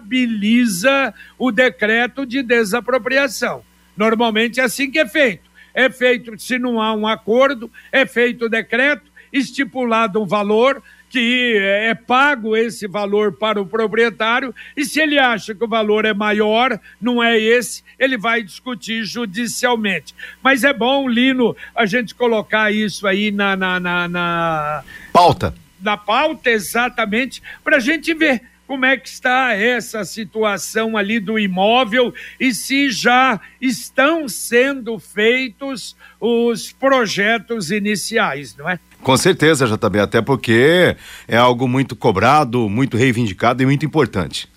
o 1.38 1.50
decreto 1.50 2.26
de 2.26 2.42
desapropriação. 2.42 3.64
Normalmente 3.96 4.60
é 4.60 4.64
assim 4.64 4.90
que 4.90 4.98
é 4.98 5.08
feito. 5.08 5.50
É 5.72 5.88
feito, 5.88 6.38
se 6.38 6.58
não 6.58 6.78
há 6.78 6.92
um 6.92 7.06
acordo, 7.06 7.72
é 7.90 8.04
feito 8.04 8.44
o 8.44 8.50
decreto, 8.50 9.10
estipulado 9.32 10.20
um 10.22 10.26
valor, 10.26 10.82
que 11.12 11.58
é 11.60 11.94
pago 11.94 12.56
esse 12.56 12.88
valor 12.88 13.34
para 13.34 13.60
o 13.60 13.66
proprietário 13.66 14.54
e 14.74 14.82
se 14.82 14.98
ele 14.98 15.18
acha 15.18 15.54
que 15.54 15.62
o 15.62 15.68
valor 15.68 16.06
é 16.06 16.14
maior, 16.14 16.80
não 16.98 17.22
é 17.22 17.38
esse, 17.38 17.84
ele 17.98 18.16
vai 18.16 18.42
discutir 18.42 19.04
judicialmente. 19.04 20.14
Mas 20.42 20.64
é 20.64 20.72
bom, 20.72 21.06
Lino, 21.06 21.54
a 21.76 21.84
gente 21.84 22.14
colocar 22.14 22.72
isso 22.72 23.06
aí 23.06 23.30
na, 23.30 23.54
na, 23.54 23.78
na, 23.78 24.08
na... 24.08 24.84
pauta. 25.12 25.54
Na 25.78 25.98
pauta, 25.98 26.48
exatamente, 26.48 27.42
para 27.62 27.76
a 27.76 27.80
gente 27.80 28.14
ver 28.14 28.40
como 28.66 28.86
é 28.86 28.96
que 28.96 29.06
está 29.06 29.52
essa 29.52 30.02
situação 30.02 30.96
ali 30.96 31.20
do 31.20 31.38
imóvel 31.38 32.14
e 32.40 32.54
se 32.54 32.90
já 32.90 33.38
estão 33.60 34.26
sendo 34.26 34.98
feitos 34.98 35.94
os 36.18 36.72
projetos 36.72 37.70
iniciais, 37.70 38.56
não 38.56 38.70
é? 38.70 38.78
Com 39.02 39.16
certeza, 39.16 39.66
JB, 39.66 39.98
até 39.98 40.22
porque 40.22 40.96
é 41.26 41.36
algo 41.36 41.66
muito 41.66 41.96
cobrado, 41.96 42.68
muito 42.68 42.96
reivindicado 42.96 43.62
e 43.62 43.66
muito 43.66 43.84
importante. 43.84 44.48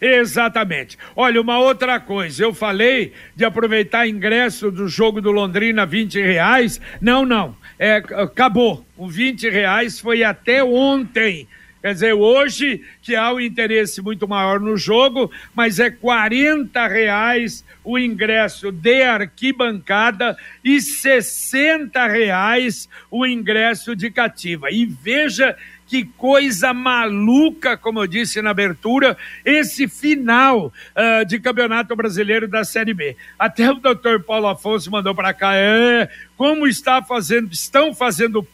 Exatamente. 0.00 0.96
Olha, 1.16 1.40
uma 1.40 1.58
outra 1.58 1.98
coisa, 1.98 2.44
eu 2.44 2.54
falei 2.54 3.12
de 3.34 3.44
aproveitar 3.44 4.06
ingresso 4.06 4.70
do 4.70 4.86
jogo 4.86 5.20
do 5.20 5.32
Londrina 5.32 5.84
20 5.84 6.20
reais. 6.20 6.80
Não, 7.00 7.24
não. 7.24 7.56
É, 7.78 7.96
acabou. 7.96 8.84
O 8.96 9.08
20 9.08 9.50
reais 9.50 9.98
foi 9.98 10.22
até 10.22 10.62
ontem. 10.62 11.48
Quer 11.80 11.94
dizer, 11.94 12.12
hoje 12.12 12.82
que 13.00 13.14
há 13.14 13.32
um 13.32 13.40
interesse 13.40 14.02
muito 14.02 14.26
maior 14.26 14.58
no 14.58 14.76
jogo, 14.76 15.30
mas 15.54 15.78
é 15.78 15.90
40 15.90 16.86
reais 16.88 17.64
o 17.84 17.98
ingresso 17.98 18.72
de 18.72 19.02
arquibancada 19.02 20.36
e 20.64 20.80
60 20.80 22.06
reais 22.08 22.88
o 23.10 23.24
ingresso 23.24 23.94
de 23.94 24.10
cativa. 24.10 24.70
E 24.70 24.84
veja 24.84 25.56
que 25.88 26.04
coisa 26.04 26.74
maluca, 26.74 27.76
como 27.76 28.00
eu 28.00 28.06
disse 28.06 28.42
na 28.42 28.50
abertura, 28.50 29.16
esse 29.42 29.88
final 29.88 30.66
uh, 30.66 31.24
de 31.24 31.40
Campeonato 31.40 31.96
Brasileiro 31.96 32.46
da 32.46 32.62
Série 32.62 32.92
B. 32.92 33.16
Até 33.38 33.70
o 33.70 33.76
doutor 33.76 34.22
Paulo 34.22 34.48
Afonso 34.48 34.90
mandou 34.90 35.14
para 35.14 35.32
cá, 35.32 35.54
é, 35.54 36.10
como 36.36 36.66
está 36.66 37.02
fazendo, 37.02 37.50
estão 37.52 37.94
fazendo 37.94 38.46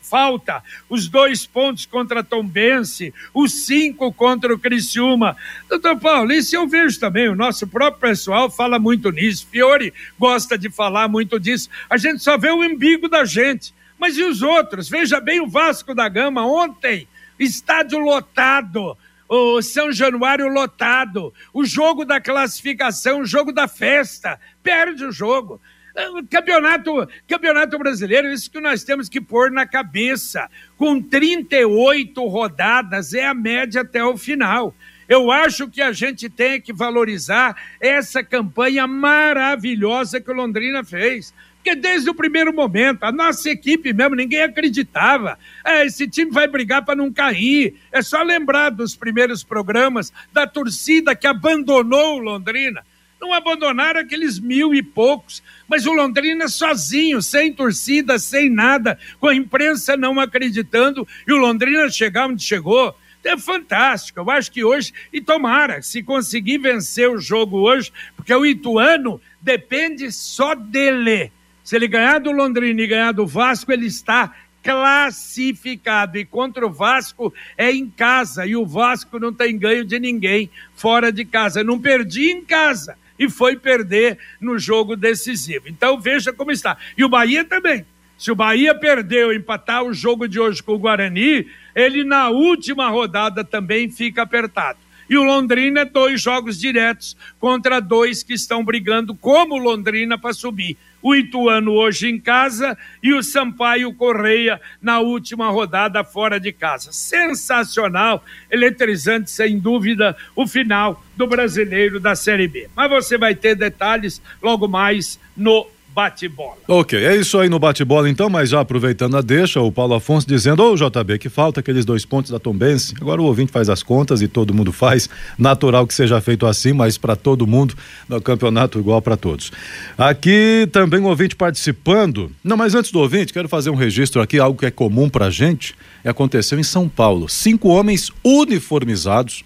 falta 0.00 0.62
os 0.88 1.08
dois 1.08 1.44
pontos 1.46 1.84
contra 1.84 2.24
Tom 2.24 2.42
Bense, 2.42 3.12
os 3.34 3.66
cinco 3.66 4.10
contra 4.10 4.52
o 4.52 4.58
Criciúma. 4.58 5.36
Doutor 5.68 6.00
Paulo, 6.00 6.32
isso 6.32 6.56
eu 6.56 6.66
vejo 6.66 6.98
também, 6.98 7.28
o 7.28 7.36
nosso 7.36 7.66
próprio 7.66 8.00
pessoal 8.00 8.50
fala 8.50 8.78
muito 8.78 9.10
nisso, 9.10 9.46
Fiore 9.50 9.92
gosta 10.18 10.56
de 10.56 10.70
falar 10.70 11.06
muito 11.06 11.38
disso, 11.38 11.68
a 11.90 11.98
gente 11.98 12.22
só 12.22 12.38
vê 12.38 12.48
o 12.48 12.64
umbigo 12.64 13.08
da 13.10 13.26
gente. 13.26 13.76
Mas 13.98 14.16
e 14.16 14.22
os 14.22 14.42
outros? 14.42 14.88
Veja 14.88 15.20
bem 15.20 15.40
o 15.40 15.48
Vasco 15.48 15.94
da 15.94 16.08
Gama 16.08 16.46
ontem, 16.46 17.08
estádio 17.38 17.98
lotado. 17.98 18.96
o 19.28 19.60
São 19.60 19.92
Januário 19.92 20.48
lotado, 20.48 21.34
o 21.52 21.64
jogo 21.64 22.04
da 22.04 22.18
classificação, 22.18 23.20
o 23.20 23.26
jogo 23.26 23.52
da 23.52 23.68
festa, 23.68 24.40
perde 24.62 25.04
o 25.04 25.12
jogo. 25.12 25.60
Ah, 25.94 26.22
campeonato, 26.30 27.08
campeonato 27.26 27.76
brasileiro, 27.76 28.32
isso 28.32 28.50
que 28.50 28.60
nós 28.60 28.84
temos 28.84 29.08
que 29.08 29.20
pôr 29.20 29.50
na 29.50 29.66
cabeça. 29.66 30.48
Com 30.76 31.02
38 31.02 32.24
rodadas, 32.26 33.12
é 33.12 33.26
a 33.26 33.34
média 33.34 33.82
até 33.82 34.02
o 34.04 34.16
final. 34.16 34.72
Eu 35.08 35.30
acho 35.32 35.68
que 35.68 35.82
a 35.82 35.90
gente 35.90 36.28
tem 36.28 36.60
que 36.60 36.72
valorizar 36.72 37.56
essa 37.80 38.22
campanha 38.22 38.86
maravilhosa 38.86 40.20
que 40.20 40.30
o 40.30 40.34
Londrina 40.34 40.84
fez. 40.84 41.34
Porque 41.58 41.74
desde 41.74 42.08
o 42.08 42.14
primeiro 42.14 42.54
momento, 42.54 43.02
a 43.02 43.12
nossa 43.12 43.50
equipe 43.50 43.92
mesmo, 43.92 44.14
ninguém 44.14 44.42
acreditava. 44.42 45.38
É, 45.64 45.84
esse 45.84 46.08
time 46.08 46.30
vai 46.30 46.46
brigar 46.46 46.84
para 46.84 46.96
não 46.96 47.12
cair. 47.12 47.74
É 47.92 48.00
só 48.00 48.22
lembrar 48.22 48.70
dos 48.70 48.96
primeiros 48.96 49.42
programas 49.42 50.12
da 50.32 50.46
torcida 50.46 51.14
que 51.14 51.26
abandonou 51.26 52.16
o 52.16 52.20
Londrina. 52.20 52.82
Não 53.20 53.34
abandonaram 53.34 54.00
aqueles 54.00 54.38
mil 54.38 54.72
e 54.72 54.82
poucos, 54.82 55.42
mas 55.66 55.84
o 55.86 55.92
Londrina 55.92 56.46
sozinho, 56.46 57.20
sem 57.20 57.52
torcida, 57.52 58.18
sem 58.18 58.48
nada, 58.48 58.96
com 59.18 59.26
a 59.26 59.34
imprensa 59.34 59.96
não 59.96 60.20
acreditando, 60.20 61.06
e 61.26 61.32
o 61.32 61.36
Londrina 61.36 61.90
chegar 61.90 62.28
onde 62.28 62.42
chegou 62.42 62.96
é 63.24 63.36
fantástico. 63.36 64.20
Eu 64.20 64.30
acho 64.30 64.50
que 64.50 64.64
hoje, 64.64 64.92
e 65.12 65.20
tomara, 65.20 65.82
se 65.82 66.02
conseguir 66.02 66.58
vencer 66.58 67.10
o 67.10 67.18
jogo 67.18 67.58
hoje, 67.58 67.92
porque 68.16 68.32
o 68.32 68.46
Ituano 68.46 69.20
depende 69.40 70.10
só 70.10 70.54
dele. 70.54 71.30
Se 71.68 71.76
ele 71.76 71.86
ganhar 71.86 72.18
do 72.18 72.32
Londrina 72.32 72.80
e 72.80 72.86
ganhar 72.86 73.12
do 73.12 73.26
Vasco, 73.26 73.70
ele 73.70 73.84
está 73.84 74.34
classificado. 74.62 76.16
E 76.16 76.24
contra 76.24 76.66
o 76.66 76.72
Vasco 76.72 77.30
é 77.58 77.70
em 77.70 77.90
casa. 77.90 78.46
E 78.46 78.56
o 78.56 78.64
Vasco 78.64 79.18
não 79.18 79.34
tem 79.34 79.58
ganho 79.58 79.84
de 79.84 80.00
ninguém 80.00 80.48
fora 80.74 81.12
de 81.12 81.26
casa. 81.26 81.62
Não 81.62 81.78
perdi 81.78 82.30
em 82.30 82.42
casa 82.42 82.96
e 83.18 83.28
foi 83.28 83.54
perder 83.54 84.18
no 84.40 84.58
jogo 84.58 84.96
decisivo. 84.96 85.68
Então 85.68 86.00
veja 86.00 86.32
como 86.32 86.50
está. 86.50 86.78
E 86.96 87.04
o 87.04 87.08
Bahia 87.10 87.44
também. 87.44 87.84
Se 88.16 88.32
o 88.32 88.34
Bahia 88.34 88.74
perdeu, 88.74 89.30
empatar 89.30 89.82
o 89.84 89.92
jogo 89.92 90.26
de 90.26 90.40
hoje 90.40 90.62
com 90.62 90.72
o 90.72 90.78
Guarani, 90.78 91.48
ele 91.74 92.02
na 92.02 92.30
última 92.30 92.88
rodada 92.88 93.44
também 93.44 93.90
fica 93.90 94.22
apertado. 94.22 94.78
E 95.10 95.18
o 95.18 95.22
Londrina, 95.22 95.84
dois 95.84 96.18
jogos 96.18 96.58
diretos 96.58 97.14
contra 97.38 97.78
dois 97.78 98.22
que 98.22 98.32
estão 98.32 98.64
brigando 98.64 99.14
como 99.14 99.58
Londrina 99.58 100.16
para 100.16 100.32
subir. 100.32 100.78
O 101.02 101.14
Ituano 101.14 101.72
hoje 101.72 102.08
em 102.08 102.18
casa 102.18 102.76
e 103.02 103.14
o 103.14 103.22
Sampaio 103.22 103.92
Correia 103.94 104.60
na 104.80 105.00
última 105.00 105.50
rodada 105.50 106.02
fora 106.02 106.40
de 106.40 106.52
casa. 106.52 106.92
Sensacional, 106.92 108.24
eletrizante, 108.50 109.30
sem 109.30 109.58
dúvida, 109.58 110.16
o 110.34 110.46
final 110.46 111.02
do 111.16 111.26
brasileiro 111.26 112.00
da 112.00 112.14
Série 112.14 112.48
B. 112.48 112.68
Mas 112.74 112.90
você 112.90 113.16
vai 113.16 113.34
ter 113.34 113.54
detalhes 113.54 114.20
logo 114.42 114.66
mais 114.66 115.18
no 115.36 115.66
bate-bola. 115.94 116.58
Ok, 116.68 116.98
é 116.98 117.16
isso 117.16 117.38
aí 117.38 117.48
no 117.48 117.58
bate-bola 117.58 118.08
então, 118.08 118.30
mas 118.30 118.50
já 118.50 118.60
aproveitando 118.60 119.16
a 119.16 119.20
deixa, 119.20 119.60
o 119.60 119.72
Paulo 119.72 119.94
Afonso 119.94 120.26
dizendo, 120.26 120.62
ô 120.62 120.72
oh, 120.72 120.76
JB, 120.76 121.18
que 121.18 121.28
falta 121.28 121.60
aqueles 121.60 121.84
dois 121.84 122.04
pontos 122.04 122.30
da 122.30 122.38
Tombense. 122.38 122.94
Agora 123.00 123.20
o 123.20 123.24
ouvinte 123.24 123.50
faz 123.50 123.68
as 123.68 123.82
contas 123.82 124.22
e 124.22 124.28
todo 124.28 124.54
mundo 124.54 124.72
faz. 124.72 125.08
Natural 125.36 125.86
que 125.86 125.94
seja 125.94 126.20
feito 126.20 126.46
assim, 126.46 126.72
mas 126.72 126.96
para 126.96 127.16
todo 127.16 127.46
mundo, 127.46 127.74
no 128.08 128.20
campeonato 128.20 128.78
igual 128.78 129.02
para 129.02 129.16
todos. 129.16 129.50
Aqui 129.96 130.68
também 130.72 131.00
o 131.00 131.06
ouvinte 131.06 131.34
participando. 131.34 132.30
Não, 132.44 132.56
mas 132.56 132.74
antes 132.74 132.92
do 132.92 133.00
ouvinte, 133.00 133.32
quero 133.32 133.48
fazer 133.48 133.70
um 133.70 133.74
registro 133.74 134.22
aqui, 134.22 134.38
algo 134.38 134.58
que 134.58 134.66
é 134.66 134.70
comum 134.70 135.08
pra 135.08 135.30
gente, 135.30 135.74
aconteceu 136.04 136.58
em 136.58 136.64
São 136.64 136.88
Paulo. 136.88 137.28
Cinco 137.28 137.68
homens 137.68 138.10
uniformizados, 138.22 139.44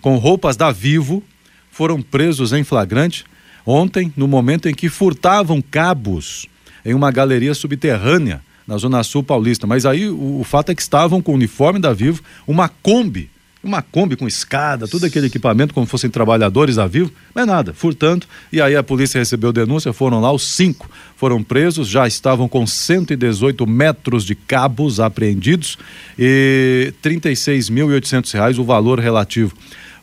com 0.00 0.16
roupas 0.16 0.56
da 0.56 0.70
Vivo, 0.70 1.22
foram 1.70 2.00
presos 2.00 2.52
em 2.52 2.64
flagrante 2.64 3.24
ontem, 3.66 4.12
no 4.16 4.28
momento 4.28 4.68
em 4.68 4.74
que 4.74 4.88
furtavam 4.88 5.60
cabos 5.60 6.46
em 6.84 6.94
uma 6.94 7.10
galeria 7.10 7.54
subterrânea 7.54 8.40
na 8.66 8.76
Zona 8.76 9.02
Sul 9.02 9.22
Paulista. 9.22 9.66
Mas 9.66 9.84
aí 9.84 10.08
o, 10.08 10.40
o 10.40 10.44
fato 10.44 10.70
é 10.70 10.74
que 10.74 10.82
estavam 10.82 11.20
com 11.20 11.32
o 11.32 11.34
uniforme 11.34 11.80
da 11.80 11.92
Vivo, 11.92 12.22
uma 12.46 12.68
Kombi 12.68 13.30
uma 13.66 13.82
Kombi 13.82 14.16
com 14.16 14.26
escada, 14.26 14.86
todo 14.86 15.04
aquele 15.04 15.26
equipamento 15.26 15.74
como 15.74 15.86
fossem 15.86 16.08
trabalhadores 16.08 16.76
da 16.76 16.86
Vivo, 16.86 17.12
mas 17.34 17.46
nada, 17.46 17.74
furtando. 17.74 18.26
E 18.52 18.60
aí 18.60 18.76
a 18.76 18.82
polícia 18.82 19.18
recebeu 19.18 19.52
denúncia, 19.52 19.92
foram 19.92 20.20
lá, 20.20 20.32
os 20.32 20.42
cinco 20.42 20.88
foram 21.16 21.42
presos, 21.42 21.88
já 21.88 22.06
estavam 22.06 22.48
com 22.48 22.66
118 22.66 23.66
metros 23.66 24.24
de 24.24 24.34
cabos 24.34 25.00
apreendidos 25.00 25.76
e 26.18 26.92
R$ 27.02 27.10
36.800 27.10 28.58
o 28.58 28.64
valor 28.64 29.00
relativo 29.00 29.52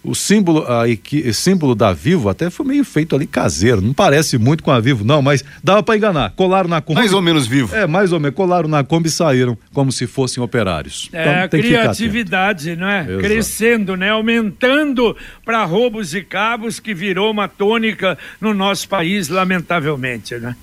o 0.03 0.13
símbolo, 0.13 0.65
a, 0.67 0.83
a, 0.83 1.33
símbolo 1.33 1.73
da 1.73 1.94
Vivo 1.94 2.27
até 2.27 2.50
foi 2.50 2.65
meio 2.65 2.83
feito 2.83 3.15
ali 3.15 3.25
caseiro. 3.25 3.81
Não 3.81 3.94
parece 3.94 4.38
muito 4.38 4.61
com 4.61 4.71
a 4.71 4.79
Vivo, 4.79 5.05
não, 5.05 5.21
mas 5.21 5.44
dava 5.63 5.81
para 5.81 5.95
enganar. 5.95 6.31
Colaram 6.35 6.67
na 6.67 6.81
Kombi. 6.81 7.00
Mais 7.00 7.13
ou 7.13 7.21
menos 7.21 7.47
vivo. 7.47 7.73
É, 7.73 7.88
mais 7.88 8.11
ou 8.11 8.19
menos. 8.19 8.35
Colaram 8.35 8.67
na 8.67 8.83
Kombi 8.83 9.07
e 9.07 9.11
saíram 9.11 9.57
como 9.73 9.91
se 9.91 10.05
fossem 10.05 10.44
operários. 10.44 11.09
É, 11.13 11.45
então, 11.45 11.59
criatividade, 11.59 12.75
não 12.75 12.88
é? 12.88 13.03
Exato. 13.03 13.19
Crescendo, 13.19 13.95
né? 13.95 14.09
Aumentando 14.09 15.15
para 15.45 15.63
roubos 15.63 16.13
e 16.13 16.21
cabos, 16.21 16.79
que 16.79 16.94
virou 16.94 17.31
uma 17.31 17.47
tônica 17.47 18.17
no 18.41 18.53
nosso 18.53 18.89
país, 18.89 19.29
lamentavelmente, 19.29 20.35
né? 20.35 20.56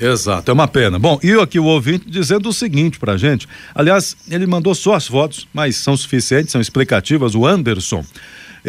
Exato, 0.00 0.50
é 0.50 0.54
uma 0.54 0.68
pena. 0.68 0.98
Bom, 0.98 1.18
e 1.22 1.32
aqui 1.32 1.58
o 1.58 1.64
ouvinte 1.64 2.08
dizendo 2.08 2.48
o 2.48 2.52
seguinte 2.52 2.98
pra 2.98 3.16
gente. 3.16 3.48
Aliás, 3.74 4.16
ele 4.30 4.46
mandou 4.46 4.74
só 4.74 4.94
as 4.94 5.06
fotos, 5.08 5.48
mas 5.52 5.76
são 5.76 5.96
suficientes, 5.96 6.52
são 6.52 6.60
explicativas. 6.60 7.34
O 7.34 7.44
Anderson. 7.44 8.04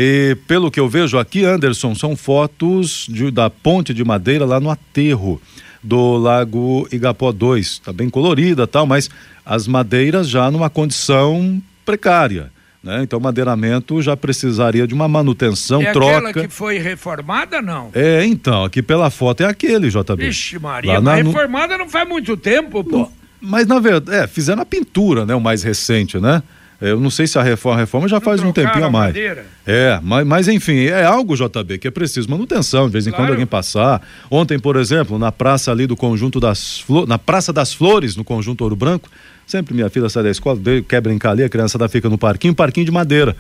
E 0.01 0.37
pelo 0.47 0.71
que 0.71 0.79
eu 0.79 0.87
vejo 0.87 1.17
aqui, 1.17 1.43
Anderson, 1.43 1.93
são 1.93 2.15
fotos 2.15 3.05
de, 3.09 3.29
da 3.29 3.49
ponte 3.49 3.93
de 3.93 4.01
madeira 4.01 4.45
lá 4.45 4.57
no 4.57 4.69
aterro 4.69 5.41
do 5.83 6.15
Lago 6.15 6.87
Igapó 6.89 7.33
2. 7.33 7.65
Está 7.65 7.91
bem 7.91 8.09
colorida 8.09 8.65
tal, 8.65 8.87
mas 8.87 9.09
as 9.45 9.67
madeiras 9.67 10.29
já 10.29 10.49
numa 10.49 10.69
condição 10.69 11.61
precária. 11.85 12.49
Né? 12.81 13.03
Então, 13.03 13.19
o 13.19 13.21
madeiramento 13.21 14.01
já 14.01 14.15
precisaria 14.15 14.87
de 14.87 14.93
uma 14.93 15.09
manutenção, 15.09 15.81
é 15.81 15.91
troca. 15.91 16.29
aquela 16.29 16.33
que 16.33 16.47
foi 16.47 16.77
reformada, 16.77 17.61
não? 17.61 17.89
É, 17.93 18.23
então, 18.23 18.63
aqui 18.63 18.81
pela 18.81 19.09
foto 19.09 19.41
é 19.41 19.47
aquele, 19.47 19.89
JB. 19.89 20.15
Vixe, 20.15 20.57
Maria, 20.57 20.93
Lá 20.93 21.01
na, 21.01 21.15
reformada 21.15 21.77
não 21.77 21.89
faz 21.89 22.07
muito 22.07 22.37
tempo, 22.37 22.85
pô. 22.85 23.11
Mas, 23.41 23.67
na 23.67 23.79
verdade, 23.81 24.17
é, 24.17 24.27
fizeram 24.27 24.61
a 24.61 24.65
pintura, 24.65 25.25
né? 25.25 25.35
O 25.35 25.41
mais 25.41 25.61
recente, 25.61 26.17
né? 26.19 26.41
Eu 26.81 26.99
não 26.99 27.09
sei 27.09 27.27
se 27.27 27.37
a 27.37 27.43
reforma, 27.43 27.77
a 27.77 27.79
reforma 27.81 28.07
já 28.07 28.17
não 28.17 28.21
faz 28.21 28.41
um 28.41 28.53
tempinho 28.53 28.85
a 28.85 28.89
mais. 28.89 29.13
Madeira. 29.13 29.45
É, 29.67 29.99
mas, 30.01 30.25
mas 30.25 30.47
enfim, 30.47 30.85
é 30.85 31.03
algo, 31.03 31.35
JB, 31.35 31.77
que 31.77 31.87
é 31.87 31.91
preciso 31.91 32.29
manutenção, 32.29 32.87
de 32.87 32.93
vez 32.93 33.05
em 33.05 33.09
claro. 33.09 33.25
quando 33.25 33.31
alguém 33.31 33.45
passar. 33.45 34.01
Ontem, 34.31 34.57
por 34.57 34.77
exemplo, 34.77 35.19
na 35.19 35.31
praça 35.31 35.71
ali 35.71 35.85
do 35.85 35.97
conjunto 35.97 36.39
das 36.39 36.79
Flores, 36.79 37.09
na 37.09 37.17
Praça 37.17 37.51
das 37.51 37.73
Flores, 37.73 38.15
no 38.15 38.23
conjunto 38.23 38.61
Ouro 38.61 38.77
Branco, 38.77 39.09
sempre 39.45 39.73
minha 39.73 39.89
filha 39.89 40.07
sai 40.07 40.23
da 40.23 40.29
escola, 40.29 40.59
quer 40.87 41.01
brincar 41.01 41.31
ali, 41.31 41.43
a 41.43 41.49
criançada 41.49 41.89
fica 41.89 42.07
no 42.07 42.17
parquinho, 42.17 42.55
parquinho 42.55 42.85
de 42.85 42.91
madeira. 42.91 43.35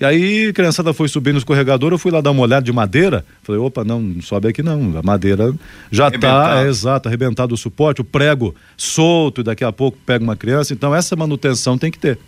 E 0.00 0.04
aí 0.04 0.48
a 0.48 0.52
criançada 0.52 0.92
foi 0.92 1.08
subir 1.08 1.32
no 1.32 1.38
escorregador, 1.38 1.92
eu 1.92 1.98
fui 1.98 2.10
lá 2.10 2.20
dar 2.20 2.32
uma 2.32 2.42
olhada 2.42 2.64
de 2.64 2.72
madeira. 2.72 3.24
Falei, 3.42 3.60
opa, 3.60 3.84
não, 3.84 4.00
não 4.00 4.22
sobe 4.22 4.48
aqui 4.48 4.62
não. 4.62 4.98
A 4.98 5.02
madeira 5.02 5.54
já 5.90 6.08
está, 6.08 6.64
é 6.64 6.68
exato, 6.68 7.08
arrebentado 7.08 7.54
o 7.54 7.56
suporte, 7.56 8.00
o 8.00 8.04
prego 8.04 8.54
solto, 8.76 9.40
e 9.40 9.44
daqui 9.44 9.62
a 9.62 9.70
pouco 9.70 9.96
pega 10.04 10.22
uma 10.22 10.34
criança. 10.34 10.72
Então 10.72 10.94
essa 10.94 11.14
manutenção 11.14 11.78
tem 11.78 11.90
que 11.90 11.98
ter. 11.98 12.18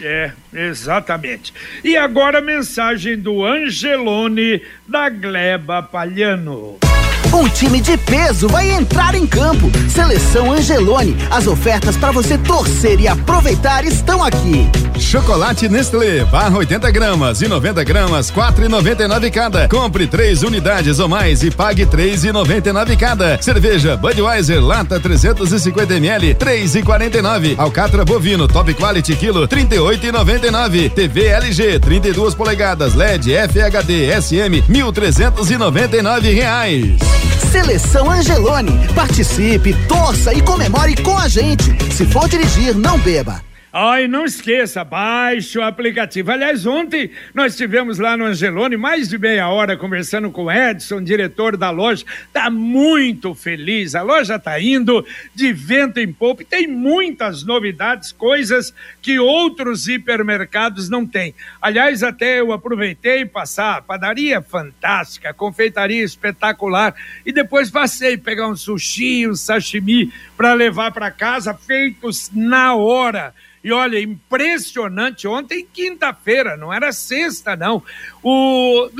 É, 0.00 0.32
exatamente. 0.52 1.54
E 1.82 1.96
agora 1.96 2.38
a 2.38 2.42
mensagem 2.42 3.18
do 3.18 3.44
Angelone 3.44 4.62
da 4.86 5.08
Gleba 5.08 5.82
Palhano. 5.82 6.78
Um 7.36 7.50
time 7.50 7.82
de 7.82 7.98
peso 7.98 8.48
vai 8.48 8.70
entrar 8.70 9.14
em 9.14 9.26
campo. 9.26 9.70
Seleção 9.90 10.50
Angelone. 10.52 11.14
As 11.30 11.46
ofertas 11.46 11.94
para 11.94 12.10
você 12.10 12.38
torcer 12.38 12.98
e 12.98 13.06
aproveitar 13.06 13.84
estão 13.84 14.24
aqui. 14.24 14.66
Chocolate 14.98 15.68
Nestlé, 15.68 16.24
barra 16.24 16.56
80 16.56 16.90
gramas 16.90 17.42
e 17.42 17.46
90 17.46 17.84
gramas, 17.84 18.30
4,99 18.30 19.30
cada. 19.30 19.68
Compre 19.68 20.06
três 20.06 20.42
unidades 20.42 20.98
ou 20.98 21.08
mais 21.10 21.42
e 21.42 21.50
pague 21.50 21.84
3,99 21.84 22.96
cada. 22.96 23.40
Cerveja 23.42 23.98
Budweiser, 23.98 24.64
lata 24.64 24.98
350 24.98 25.94
ml, 25.94 26.34
3,49. 26.36 27.54
Alcatra 27.58 28.02
bovino, 28.02 28.48
top 28.48 28.72
quality 28.72 29.14
quilo, 29.14 29.46
38,99. 29.46 30.90
TV 30.90 31.26
LG, 31.26 31.80
32 31.80 32.34
polegadas, 32.34 32.94
LED, 32.94 33.34
FHD, 33.34 34.22
SM, 34.22 34.62
1.399 34.70 36.34
reais. 36.34 37.25
Seleção 37.50 38.10
Angelone. 38.10 38.72
Participe, 38.94 39.74
torça 39.88 40.32
e 40.32 40.40
comemore 40.42 40.94
com 41.02 41.16
a 41.16 41.28
gente. 41.28 41.64
Se 41.92 42.04
for 42.06 42.28
dirigir, 42.28 42.74
não 42.74 42.98
beba. 42.98 43.42
Ah, 43.78 44.00
e 44.00 44.08
não 44.08 44.24
esqueça, 44.24 44.82
baixe 44.82 45.58
o 45.58 45.62
aplicativo. 45.62 46.30
Aliás, 46.30 46.64
ontem 46.64 47.10
nós 47.34 47.52
estivemos 47.52 47.98
lá 47.98 48.16
no 48.16 48.24
Angelone 48.24 48.74
mais 48.74 49.06
de 49.06 49.18
meia 49.18 49.50
hora 49.50 49.76
conversando 49.76 50.30
com 50.30 50.44
o 50.44 50.50
Edson, 50.50 51.02
diretor 51.02 51.58
da 51.58 51.68
loja. 51.68 52.02
Tá 52.32 52.48
muito 52.48 53.34
feliz. 53.34 53.94
A 53.94 54.00
loja 54.00 54.38
tá 54.38 54.58
indo 54.58 55.04
de 55.34 55.52
vento 55.52 56.00
em 56.00 56.10
popa 56.10 56.40
e 56.40 56.46
tem 56.46 56.66
muitas 56.66 57.44
novidades, 57.44 58.12
coisas 58.12 58.72
que 59.06 59.20
outros 59.20 59.86
hipermercados 59.86 60.88
não 60.88 61.06
têm. 61.06 61.32
Aliás, 61.62 62.02
até 62.02 62.40
eu 62.40 62.50
aproveitei 62.50 63.24
passar 63.24 63.82
padaria 63.82 64.42
fantástica, 64.42 65.32
confeitaria 65.32 66.02
espetacular 66.02 66.92
e 67.24 67.32
depois 67.32 67.70
passei 67.70 68.16
pegar 68.16 68.48
um 68.48 68.56
sushi, 68.56 69.28
um 69.28 69.36
sashimi 69.36 70.12
para 70.36 70.54
levar 70.54 70.90
para 70.90 71.08
casa 71.12 71.54
feitos 71.54 72.32
na 72.34 72.74
hora. 72.74 73.32
E 73.62 73.70
olha, 73.70 74.00
impressionante, 74.00 75.28
ontem 75.28 75.64
quinta-feira, 75.72 76.56
não 76.56 76.74
era 76.74 76.90
sexta 76.90 77.54
não, 77.54 77.84
o 78.24 78.90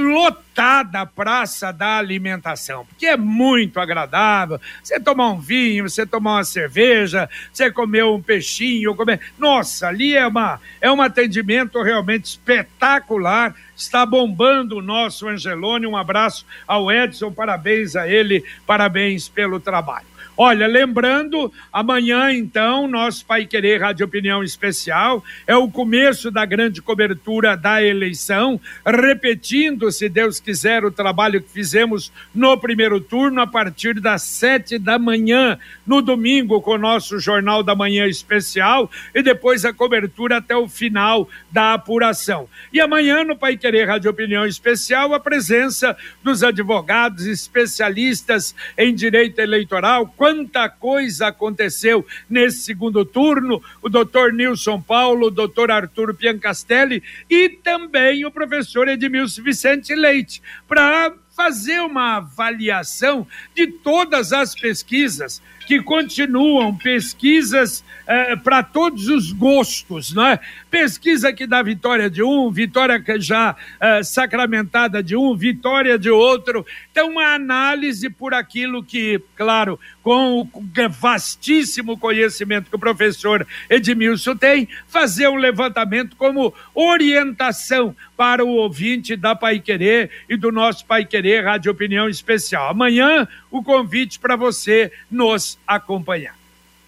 lotada 0.56 1.00
a 1.00 1.06
praça 1.06 1.70
da 1.70 1.98
alimentação, 1.98 2.86
porque 2.86 3.04
é 3.04 3.16
muito 3.16 3.78
agradável, 3.78 4.58
você 4.82 4.98
tomar 4.98 5.30
um 5.30 5.38
vinho, 5.38 5.88
você 5.88 6.06
tomar 6.06 6.36
uma 6.36 6.44
cerveja, 6.44 7.28
você 7.52 7.70
comer 7.70 8.04
um 8.04 8.22
peixinho, 8.22 8.94
comer, 8.94 9.20
nossa, 9.38 9.88
ali 9.88 10.16
é 10.16 10.26
uma 10.26 10.58
é 10.80 10.90
um 10.90 11.02
atendimento 11.02 11.82
realmente 11.82 12.25
espetacular, 12.25 13.54
está 13.76 14.06
bombando 14.06 14.78
o 14.78 14.82
nosso 14.82 15.28
Angelone, 15.28 15.86
um 15.86 15.96
abraço 15.96 16.46
ao 16.66 16.90
Edson, 16.90 17.30
parabéns 17.30 17.94
a 17.94 18.08
ele, 18.08 18.42
parabéns 18.66 19.28
pelo 19.28 19.60
trabalho. 19.60 20.15
Olha, 20.38 20.66
lembrando, 20.66 21.50
amanhã 21.73 22.31
então, 22.31 22.87
nosso 22.87 23.25
Pai 23.25 23.47
Querer 23.47 23.81
Rádio 23.81 24.05
Opinião 24.05 24.43
Especial 24.43 25.25
é 25.47 25.57
o 25.57 25.66
começo 25.66 26.31
da 26.31 26.45
grande 26.45 26.83
cobertura 26.83 27.57
da 27.57 27.83
eleição, 27.83 28.61
repetindo, 28.85 29.90
se 29.90 30.11
Deus 30.11 30.38
quiser, 30.38 30.85
o 30.85 30.90
trabalho 30.90 31.40
que 31.40 31.49
fizemos 31.49 32.12
no 32.35 32.55
primeiro 32.59 33.00
turno 33.00 33.40
a 33.40 33.47
partir 33.47 33.99
das 33.99 34.25
sete 34.25 34.78
da 34.78 34.99
manhã, 34.99 35.59
no 35.87 36.02
domingo 36.02 36.61
com 36.61 36.73
o 36.73 36.78
nosso 36.78 37.19
Jornal 37.19 37.62
da 37.62 37.75
Manhã 37.75 38.07
Especial 38.07 38.90
e 39.14 39.23
depois 39.23 39.64
a 39.64 39.73
cobertura 39.73 40.37
até 40.37 40.55
o 40.55 40.69
final 40.69 41.26
da 41.50 41.73
apuração. 41.73 42.47
E 42.71 42.78
amanhã 42.78 43.25
no 43.25 43.38
Pai 43.38 43.57
Querer 43.57 43.87
Rádio 43.87 44.11
Opinião 44.11 44.45
Especial 44.45 45.14
a 45.14 45.21
presença 45.21 45.97
dos 46.23 46.43
advogados 46.43 47.25
especialistas 47.25 48.55
em 48.76 48.95
direito 48.95 49.38
eleitoral, 49.38 50.07
quanta 50.26 50.68
coisa 50.68 51.28
aconteceu 51.28 52.04
nesse 52.28 52.62
segundo 52.62 53.04
turno, 53.04 53.62
o 53.80 53.88
doutor 53.88 54.33
Nilson 54.33 54.80
Paulo, 54.80 55.28
o 55.28 55.30
doutor 55.30 55.71
Arthur 55.71 56.14
Piancastelli 56.14 57.00
e 57.30 57.49
também 57.49 58.25
o 58.25 58.30
professor 58.33 58.88
Edmilson 58.88 59.40
Vicente 59.40 59.95
Leite, 59.95 60.42
para 60.66 61.14
fazer 61.37 61.80
uma 61.80 62.16
avaliação 62.16 63.25
de 63.54 63.68
todas 63.68 64.33
as 64.33 64.52
pesquisas 64.52 65.40
que 65.66 65.83
continuam 65.83 66.75
pesquisas 66.76 67.85
eh, 68.06 68.37
para 68.37 68.62
todos 68.62 69.09
os 69.09 69.33
gostos, 69.33 70.14
não 70.14 70.25
é? 70.25 70.38
Pesquisa 70.71 71.33
que 71.33 71.47
dá 71.47 71.61
vitória 71.61 72.09
de 72.09 72.23
um, 72.23 72.50
vitória 72.52 73.00
que 73.00 73.21
já 73.21 73.56
eh, 73.80 74.02
sacramentada 74.04 75.02
de 75.02 75.16
um, 75.16 75.37
vitória 75.37 75.99
de 75.99 76.09
outro. 76.09 76.64
Então, 76.92 77.11
uma 77.11 77.35
análise 77.35 78.09
por 78.09 78.33
aquilo 78.33 78.83
que, 78.83 79.21
claro, 79.35 79.78
com 80.06 80.42
o 80.42 80.48
vastíssimo 80.88 81.98
conhecimento 81.98 82.70
que 82.70 82.76
o 82.76 82.78
professor 82.78 83.44
Edmilson 83.68 84.36
tem, 84.36 84.68
fazer 84.86 85.26
um 85.26 85.34
levantamento 85.34 86.14
como 86.14 86.54
orientação 86.72 87.92
para 88.16 88.44
o 88.44 88.50
ouvinte 88.50 89.16
da 89.16 89.34
Pai 89.34 89.58
Querer 89.58 90.08
e 90.28 90.36
do 90.36 90.52
nosso 90.52 90.86
Pai 90.86 91.04
Querer 91.04 91.44
Rádio 91.44 91.72
Opinião 91.72 92.08
Especial. 92.08 92.68
Amanhã, 92.68 93.26
o 93.50 93.64
convite 93.64 94.20
para 94.20 94.36
você 94.36 94.92
nos 95.10 95.58
acompanhar. 95.66 96.36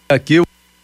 Aqui 0.08 0.40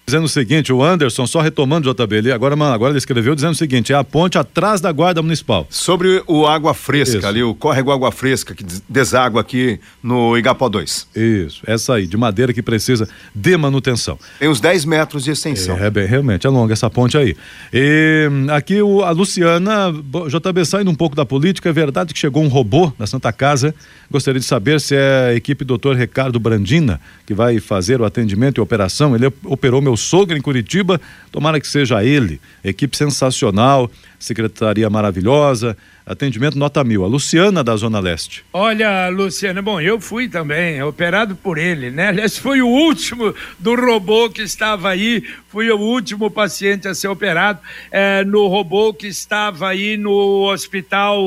dizendo 0.06 0.24
o 0.24 0.28
seguinte, 0.28 0.72
o 0.72 0.82
Anderson, 0.82 1.26
só 1.26 1.40
retomando 1.40 1.90
o 1.90 1.94
JB, 1.94 2.16
ele 2.16 2.32
agora, 2.32 2.54
agora 2.54 2.90
ele 2.90 2.98
escreveu 2.98 3.34
dizendo 3.34 3.52
o 3.52 3.56
seguinte, 3.56 3.92
é 3.92 3.96
a 3.96 4.04
ponte 4.04 4.36
atrás 4.36 4.80
da 4.80 4.92
guarda 4.92 5.22
municipal. 5.22 5.66
Sobre 5.70 6.22
o 6.26 6.46
Água 6.46 6.74
Fresca 6.74 7.18
Isso. 7.18 7.26
ali, 7.26 7.42
o 7.42 7.54
córrego 7.54 7.90
Água 7.90 8.12
Fresca 8.12 8.54
que 8.54 8.64
deságua 8.88 9.40
aqui 9.40 9.80
no 10.02 10.36
Igapó 10.36 10.68
2. 10.68 11.08
Isso, 11.16 11.62
essa 11.66 11.94
aí, 11.94 12.06
de 12.06 12.16
madeira 12.16 12.52
que 12.52 12.62
precisa 12.62 13.08
de 13.34 13.56
manutenção. 13.56 14.18
Tem 14.38 14.48
uns 14.48 14.60
10 14.60 14.84
metros 14.84 15.24
de 15.24 15.30
extensão. 15.30 15.78
É, 15.78 15.86
é 15.86 15.90
bem, 15.90 16.06
realmente, 16.06 16.46
é 16.46 16.50
longa 16.50 16.74
essa 16.74 16.90
ponte 16.90 17.16
aí. 17.16 17.34
E 17.72 18.28
aqui 18.52 18.82
o, 18.82 19.02
a 19.02 19.10
Luciana, 19.10 19.90
JB 20.28 20.64
saindo 20.66 20.90
um 20.90 20.94
pouco 20.94 21.16
da 21.16 21.24
política, 21.24 21.70
é 21.70 21.72
verdade 21.72 22.12
que 22.12 22.20
chegou 22.20 22.42
um 22.42 22.48
robô 22.48 22.92
na 22.98 23.06
Santa 23.06 23.32
Casa, 23.32 23.74
gostaria 24.10 24.38
de 24.38 24.46
saber 24.46 24.80
se 24.80 24.94
é 24.94 25.30
a 25.30 25.34
equipe 25.34 25.64
doutor 25.64 25.96
Ricardo 25.96 26.38
Brandina 26.38 27.00
que 27.26 27.32
vai 27.32 27.58
fazer 27.58 28.00
o 28.00 28.04
atendimento 28.04 28.58
e 28.58 28.60
operação, 28.60 29.14
ele 29.14 29.32
operou 29.44 29.80
meu 29.80 29.93
meu 29.94 29.96
sogro 29.96 30.36
em 30.36 30.40
Curitiba, 30.40 31.00
tomara 31.30 31.60
que 31.60 31.68
seja 31.68 32.04
ele. 32.04 32.40
Equipe 32.64 32.96
sensacional, 32.96 33.88
secretaria 34.18 34.90
maravilhosa, 34.90 35.76
atendimento 36.04 36.58
nota 36.58 36.82
mil. 36.82 37.04
A 37.04 37.06
Luciana 37.06 37.62
da 37.62 37.76
Zona 37.76 38.00
Leste. 38.00 38.44
Olha, 38.52 39.08
Luciana, 39.08 39.62
bom, 39.62 39.80
eu 39.80 40.00
fui 40.00 40.28
também, 40.28 40.82
operado 40.82 41.36
por 41.36 41.58
ele, 41.58 41.92
né? 41.92 42.08
Aliás, 42.08 42.36
foi 42.36 42.60
o 42.60 42.66
último 42.66 43.32
do 43.56 43.76
robô 43.76 44.28
que 44.28 44.42
estava 44.42 44.88
aí, 44.88 45.22
fui 45.48 45.70
o 45.70 45.78
último 45.78 46.28
paciente 46.28 46.88
a 46.88 46.94
ser 46.94 47.06
operado 47.06 47.60
é, 47.92 48.24
no 48.24 48.48
robô 48.48 48.92
que 48.92 49.06
estava 49.06 49.68
aí 49.68 49.96
no 49.96 50.50
hospital, 50.50 51.22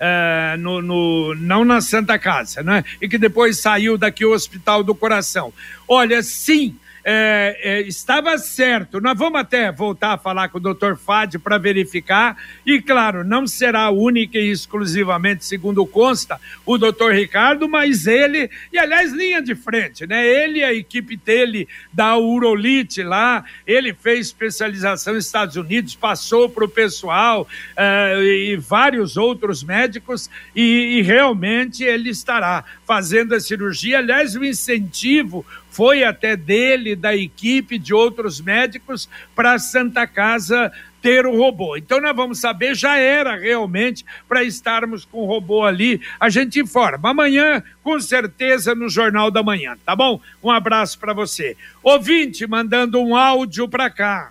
é, 0.00 0.56
no, 0.58 0.82
no, 0.82 1.36
não 1.36 1.64
na 1.64 1.80
Santa 1.80 2.18
Casa, 2.18 2.64
né? 2.64 2.84
E 3.00 3.08
que 3.08 3.16
depois 3.16 3.60
saiu 3.60 3.96
daqui 3.96 4.24
o 4.24 4.32
Hospital 4.32 4.82
do 4.82 4.94
Coração. 4.94 5.52
Olha, 5.86 6.20
sim 6.20 6.74
é, 7.10 7.58
é, 7.62 7.80
estava 7.80 8.36
certo. 8.36 9.00
Nós 9.00 9.18
vamos 9.18 9.40
até 9.40 9.72
voltar 9.72 10.12
a 10.12 10.18
falar 10.18 10.50
com 10.50 10.58
o 10.58 10.60
doutor 10.60 10.94
Fad 10.94 11.36
para 11.36 11.56
verificar. 11.56 12.36
E, 12.66 12.82
claro, 12.82 13.24
não 13.24 13.46
será 13.46 13.88
única 13.88 14.36
e 14.36 14.50
exclusivamente, 14.50 15.42
segundo 15.42 15.86
consta, 15.86 16.38
o 16.66 16.76
doutor 16.76 17.14
Ricardo, 17.14 17.66
mas 17.66 18.06
ele, 18.06 18.50
e 18.70 18.78
aliás, 18.78 19.10
linha 19.10 19.40
de 19.40 19.54
frente, 19.54 20.06
né? 20.06 20.26
Ele 20.26 20.58
e 20.58 20.64
a 20.64 20.74
equipe 20.74 21.16
dele 21.16 21.66
da 21.90 22.18
Urolite 22.18 23.02
lá, 23.02 23.42
ele 23.66 23.94
fez 23.94 24.26
especialização 24.26 25.14
nos 25.14 25.24
Estados 25.24 25.56
Unidos, 25.56 25.96
passou 25.96 26.50
para 26.50 26.66
o 26.66 26.68
pessoal 26.68 27.48
uh, 27.72 28.22
e 28.22 28.54
vários 28.56 29.16
outros 29.16 29.64
médicos, 29.64 30.28
e, 30.54 30.98
e 30.98 31.02
realmente 31.02 31.82
ele 31.82 32.10
estará 32.10 32.64
fazendo 32.86 33.34
a 33.34 33.40
cirurgia. 33.40 33.96
Aliás, 33.96 34.36
o 34.36 34.44
incentivo 34.44 35.46
foi 35.70 36.04
até 36.04 36.36
dele, 36.36 36.96
da 36.96 37.14
equipe, 37.14 37.78
de 37.78 37.94
outros 37.94 38.40
médicos, 38.40 39.08
para 39.34 39.54
a 39.54 39.58
Santa 39.58 40.06
Casa 40.06 40.72
ter 41.00 41.26
o 41.26 41.36
robô. 41.36 41.76
Então 41.76 42.00
nós 42.00 42.14
vamos 42.14 42.40
saber, 42.40 42.74
já 42.74 42.96
era 42.96 43.36
realmente 43.36 44.04
para 44.28 44.42
estarmos 44.42 45.04
com 45.04 45.22
o 45.22 45.26
robô 45.26 45.64
ali. 45.64 46.00
A 46.18 46.28
gente 46.28 46.60
informa. 46.60 47.10
Amanhã, 47.10 47.62
com 47.82 48.00
certeza, 48.00 48.74
no 48.74 48.88
Jornal 48.88 49.30
da 49.30 49.42
Manhã, 49.42 49.76
tá 49.84 49.94
bom? 49.94 50.20
Um 50.42 50.50
abraço 50.50 50.98
para 50.98 51.12
você. 51.12 51.56
Ouvinte, 51.82 52.46
mandando 52.46 53.00
um 53.00 53.14
áudio 53.14 53.68
para 53.68 53.88
cá. 53.90 54.30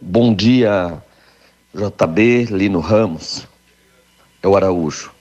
Bom 0.00 0.34
dia, 0.34 1.02
JB 1.74 2.46
Lino 2.46 2.80
Ramos. 2.80 3.46
É 4.42 4.48
o 4.48 4.56
Araújo. 4.56 5.19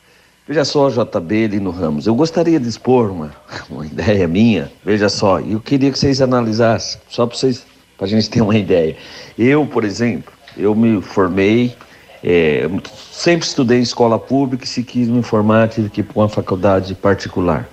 Veja 0.50 0.66
só, 0.66 0.90
JB 0.90 1.46
Lino 1.46 1.70
Ramos, 1.70 2.08
eu 2.08 2.16
gostaria 2.16 2.60
de 2.60 2.68
expor 2.68 3.12
uma, 3.12 3.32
uma 3.70 3.86
ideia 3.86 4.28
minha, 4.28 4.72
veja 4.84 5.08
só, 5.08 5.40
eu 5.40 5.60
queria 5.60 5.92
que 5.92 6.00
vocês 6.00 6.24
analisassem, 6.24 7.00
só 7.08 7.28
para 7.28 7.38
vocês, 7.38 7.64
para 7.96 8.08
a 8.08 8.10
gente 8.10 8.28
ter 8.32 8.42
uma 8.42 8.58
ideia. 8.58 8.98
Eu, 9.38 9.68
por 9.68 9.84
exemplo, 9.84 10.34
eu 10.58 10.74
me 10.74 11.04
formei, 11.04 11.76
é, 12.24 12.68
sempre 13.12 13.46
estudei 13.46 13.78
em 13.78 13.84
escola 13.84 14.18
pública 14.18 14.64
e 14.64 14.68
se 14.68 14.82
quis 14.82 15.08
me 15.08 15.22
formar, 15.22 15.70
tive 15.70 15.88
que 15.88 16.02
ir 16.02 16.04
para 16.04 16.20
uma 16.20 16.28
faculdade 16.28 16.96
particular. 16.96 17.70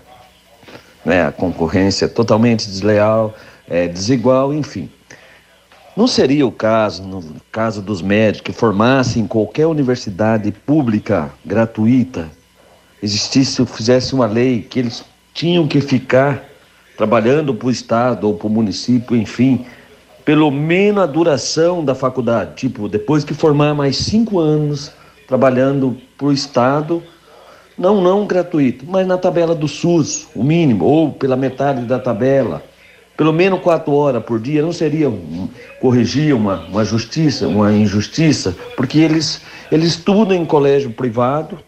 Né? 1.03 1.25
A 1.25 1.33
concorrência 1.33 2.07
totalmente 2.07 2.67
desleal, 2.67 3.35
é, 3.71 3.89
desigual, 3.89 4.53
enfim. 4.53 4.91
Não 5.97 6.07
seria 6.07 6.47
o 6.47 6.53
caso, 6.53 7.03
no 7.05 7.25
caso 7.51 7.81
dos 7.81 8.03
médicos, 8.03 8.43
que 8.43 8.53
formassem 8.53 9.23
em 9.23 9.27
qualquer 9.27 9.67
universidade 9.67 10.53
pública, 10.53 11.31
gratuita, 11.43 12.36
existisse, 13.03 13.65
fizesse 13.67 14.15
uma 14.15 14.27
lei 14.27 14.63
que 14.63 14.79
eles 14.79 15.05
tinham 15.35 15.67
que 15.67 15.81
ficar 15.81 16.45
trabalhando 16.97 17.55
para 17.55 17.69
o 17.69 17.71
Estado 17.71 18.27
ou 18.27 18.35
para 18.35 18.47
o 18.47 18.51
município, 18.51 19.17
enfim, 19.17 19.67
pelo 20.25 20.51
menos 20.51 21.03
a 21.03 21.07
duração 21.07 21.85
da 21.85 21.95
faculdade, 21.95 22.55
tipo, 22.57 22.89
depois 22.89 23.23
que 23.23 23.35
formar 23.35 23.75
mais 23.75 23.97
cinco 23.97 24.39
anos 24.39 24.91
trabalhando 25.29 25.97
para 26.17 26.27
o 26.29 26.33
Estado, 26.33 27.03
não, 27.77 28.01
não 28.01 28.27
gratuito, 28.27 28.85
mas 28.89 29.07
na 29.07 29.19
tabela 29.19 29.55
do 29.55 29.69
SUS, 29.69 30.27
o 30.35 30.43
mínimo, 30.43 30.85
ou 30.85 31.13
pela 31.13 31.37
metade 31.37 31.83
da 31.83 31.99
tabela, 31.99 32.63
pelo 33.17 33.33
menos 33.33 33.61
quatro 33.61 33.93
horas 33.93 34.23
por 34.25 34.41
dia, 34.41 34.63
não 34.63 34.73
seria 34.73 35.09
um, 35.09 35.49
corrigir 35.81 36.35
uma, 36.35 36.65
uma 36.67 36.85
justiça, 36.85 37.47
uma 37.47 37.73
injustiça, 37.73 38.55
porque 38.77 38.99
eles, 38.99 39.43
eles 39.71 39.91
estudam 39.91 40.37
em 40.37 40.45
colégio 40.45 40.91
privado, 40.91 41.59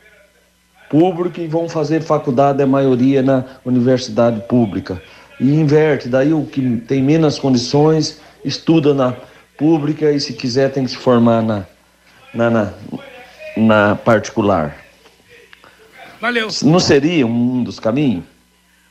público 0.89 1.41
e 1.41 1.47
vão 1.47 1.69
fazer 1.69 2.03
faculdade, 2.03 2.63
a 2.63 2.67
maioria 2.67 3.23
na 3.23 3.45
universidade 3.65 4.41
pública. 4.43 5.01
E 5.41 5.55
inverte, 5.55 6.09
daí 6.09 6.33
o 6.33 6.45
que 6.45 6.79
tem 6.79 7.03
menos 7.03 7.39
condições 7.39 8.21
estuda 8.45 8.95
na 8.95 9.15
pública 9.57 10.11
e 10.11 10.21
se 10.21 10.33
quiser 10.33 10.71
tem 10.73 10.85
que 10.85 10.91
se 10.91 10.97
formar 10.97 11.43
na, 11.43 11.67
na, 12.35 12.51
na, 12.51 12.73
na 13.57 13.97
particular. 13.97 14.77
Valeu. 16.21 16.49
Não 16.65 16.81
seria 16.81 17.27
um 17.27 17.63
dos 17.63 17.79
caminhos? 17.79 18.25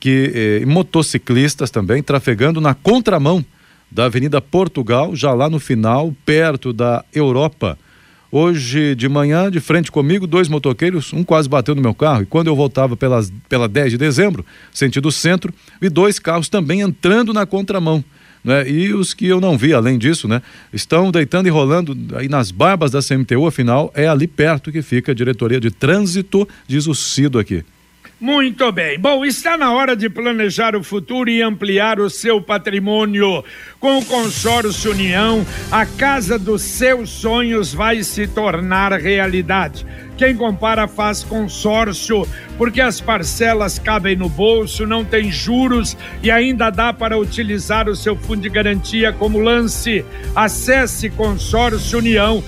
que 0.01 0.61
eh, 0.63 0.67
motociclistas 0.67 1.71
também 1.71 2.03
trafegando 2.03 2.61
na 2.61 2.75
contramão 2.75 3.45
da 3.91 4.07
Avenida 4.07 4.41
Portugal, 4.41 5.15
já 5.15 5.33
lá 5.33 5.49
no 5.49 5.61
final, 5.61 6.15
perto 6.25 6.73
da 6.73 7.05
Europa. 7.15 7.79
Hoje 8.39 8.95
de 8.95 9.09
manhã, 9.09 9.51
de 9.51 9.61
frente 9.61 9.91
comigo, 9.91 10.27
dois 10.27 10.47
motoqueiros, 10.47 11.11
um 11.15 11.25
quase 11.25 11.49
bateu 11.49 11.75
no 11.75 11.81
meu 11.81 11.95
carro. 11.95 12.21
E 12.21 12.27
quando 12.27 12.49
eu 12.49 12.55
voltava 12.55 12.95
pelas, 12.95 13.33
pela 13.49 13.67
10 13.67 13.93
de 13.93 13.97
dezembro, 13.97 14.45
sentido 14.75 15.11
centro, 15.11 15.55
vi 15.81 15.89
dois 15.89 16.19
carros 16.19 16.47
também 16.47 16.83
entrando 16.83 17.33
na 17.33 17.47
contramão. 17.47 18.05
Né? 18.45 18.69
E 18.69 18.93
os 18.93 19.15
que 19.15 19.25
eu 19.25 19.41
não 19.41 19.57
vi, 19.57 19.73
além 19.73 19.97
disso, 19.97 20.29
né, 20.29 20.43
estão 20.71 21.11
deitando 21.11 21.47
e 21.47 21.51
rolando 21.51 21.97
aí 22.15 22.29
nas 22.29 22.51
barbas 22.51 22.91
da 22.91 23.01
CMTU, 23.01 23.47
afinal, 23.47 23.91
é 23.95 24.07
ali 24.07 24.27
perto 24.27 24.71
que 24.71 24.83
fica 24.83 25.13
a 25.13 25.15
diretoria 25.15 25.59
de 25.59 25.71
trânsito, 25.71 26.47
diz 26.69 26.87
o 26.87 26.95
Cido 26.95 27.39
aqui. 27.39 27.65
Muito 28.19 28.73
bem. 28.73 28.99
Bom, 28.99 29.27
está 29.27 29.59
na 29.59 29.73
hora 29.73 29.95
de 29.95 30.09
planejar 30.09 30.75
o 30.75 30.83
futuro 30.83 31.29
e 31.29 31.43
ampliar 31.43 32.01
o 32.01 32.09
seu 32.09 32.41
patrimônio. 32.41 33.45
Com 33.79 33.99
o 33.99 34.05
Consórcio 34.07 34.93
União, 34.93 35.47
a 35.71 35.85
casa 35.85 36.39
dos 36.39 36.63
seus 36.63 37.11
sonhos 37.11 37.75
vai 37.75 38.03
se 38.03 38.27
tornar 38.27 38.93
realidade. 38.95 39.87
Quem 40.17 40.35
compara 40.35 40.89
faz 40.89 41.23
consórcio, 41.23 42.27
porque 42.57 42.81
as 42.81 43.01
parcelas 43.01 43.79
cabem 43.79 44.17
no 44.17 44.29
bolso, 44.29 44.87
não 44.87 45.05
tem 45.05 45.31
juros 45.31 45.97
e 46.23 46.31
ainda 46.31 46.71
dá 46.71 46.93
para 46.93 47.19
utilizar 47.19 47.89
o 47.89 47.95
seu 47.95 48.17
fundo 48.17 48.41
de 48.43 48.49
garantia 48.49 49.13
como 49.13 49.39
lance. 49.39 50.05
Acesse 50.35 51.11
Consórcio 51.11 51.99
União 51.99 52.43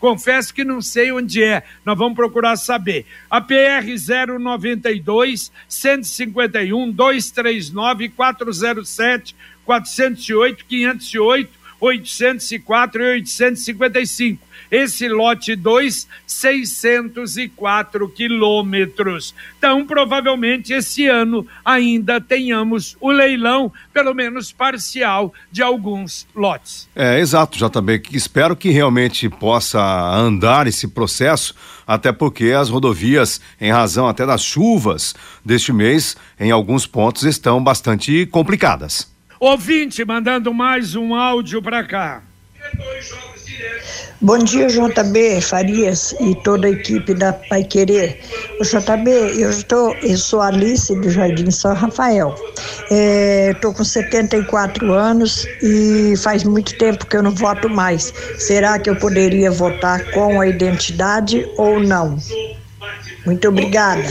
Confesso 0.00 0.52
que 0.52 0.64
não 0.64 0.82
sei 0.82 1.12
onde 1.12 1.40
é, 1.40 1.62
nós 1.84 1.96
vamos 1.96 2.16
procurar 2.16 2.56
saber. 2.56 3.06
A 3.30 3.40
PR 3.40 3.86
092 4.38 5.52
151 5.68 6.90
239 6.90 8.08
407 8.08 9.36
408 9.64 10.64
508 10.66 11.61
804 11.82 13.02
e 13.02 13.10
855. 13.14 14.46
Esse 14.70 15.08
lote 15.08 15.56
2, 15.56 16.08
604 16.26 18.08
quilômetros. 18.08 19.34
Então, 19.58 19.84
provavelmente 19.84 20.72
esse 20.72 21.06
ano 21.06 21.46
ainda 21.64 22.20
tenhamos 22.20 22.96
o 23.00 23.10
leilão, 23.10 23.70
pelo 23.92 24.14
menos 24.14 24.52
parcial, 24.52 25.34
de 25.50 25.60
alguns 25.60 26.26
lotes. 26.34 26.88
É, 26.94 27.18
exato, 27.18 27.58
JB. 27.58 28.02
Espero 28.12 28.56
que 28.56 28.70
realmente 28.70 29.28
possa 29.28 29.82
andar 30.14 30.68
esse 30.68 30.86
processo, 30.86 31.54
até 31.86 32.12
porque 32.12 32.52
as 32.52 32.68
rodovias, 32.70 33.40
em 33.60 33.72
razão 33.72 34.06
até 34.06 34.24
das 34.24 34.42
chuvas 34.42 35.14
deste 35.44 35.72
mês, 35.72 36.16
em 36.38 36.52
alguns 36.52 36.86
pontos 36.86 37.24
estão 37.24 37.62
bastante 37.62 38.24
complicadas. 38.26 39.12
Ouvinte 39.44 40.04
mandando 40.04 40.54
mais 40.54 40.94
um 40.94 41.16
áudio 41.16 41.60
para 41.60 41.82
cá. 41.82 42.22
Bom 44.20 44.38
dia, 44.38 44.68
JB 44.68 45.40
Farias 45.40 46.14
e 46.20 46.32
toda 46.44 46.68
a 46.68 46.70
equipe 46.70 47.12
da 47.12 47.32
Pai 47.32 47.64
Querer. 47.64 48.20
O 48.60 48.62
JB, 48.62 49.10
eu 49.10 49.50
estou, 49.50 49.96
eu 49.96 50.16
sou 50.16 50.40
Alice 50.40 50.94
do 50.94 51.10
Jardim 51.10 51.50
São 51.50 51.74
Rafael. 51.74 52.36
Estou 52.88 53.72
é, 53.72 53.74
com 53.74 53.82
74 53.82 54.92
anos 54.92 55.44
e 55.60 56.14
faz 56.18 56.44
muito 56.44 56.78
tempo 56.78 57.04
que 57.04 57.16
eu 57.16 57.22
não 57.24 57.32
voto 57.32 57.68
mais. 57.68 58.14
Será 58.38 58.78
que 58.78 58.88
eu 58.88 58.94
poderia 58.94 59.50
votar 59.50 60.08
com 60.12 60.40
a 60.40 60.46
identidade 60.46 61.44
ou 61.56 61.80
não? 61.80 62.16
Muito 63.24 63.48
obrigada. 63.48 64.02